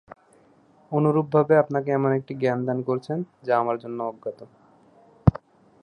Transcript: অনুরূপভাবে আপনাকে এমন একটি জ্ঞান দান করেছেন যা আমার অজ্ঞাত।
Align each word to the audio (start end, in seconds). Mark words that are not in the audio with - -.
অনুরূপভাবে 0.91 1.53
আপনাকে 1.57 1.89
এমন 1.91 2.11
একটি 2.13 2.33
জ্ঞান 2.35 2.59
দান 2.65 2.79
করেছেন 2.81 3.17
যা 3.43 3.53
আমার 3.57 3.75
অজ্ঞাত। 4.03 4.39